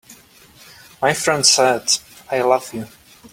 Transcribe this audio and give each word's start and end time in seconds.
My 0.99 1.13
friend 1.13 1.45
said: 1.45 1.99
"I 2.31 2.41
love 2.41 2.73
you. 2.73 2.87